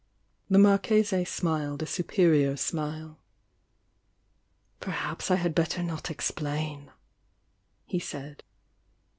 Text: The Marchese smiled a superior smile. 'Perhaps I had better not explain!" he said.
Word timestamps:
The 0.49 0.57
Marchese 0.57 1.23
smiled 1.25 1.83
a 1.83 1.85
superior 1.85 2.57
smile. 2.57 3.19
'Perhaps 4.79 5.29
I 5.29 5.35
had 5.35 5.53
better 5.53 5.83
not 5.83 6.09
explain!" 6.09 6.89
he 7.85 7.99
said. 7.99 8.41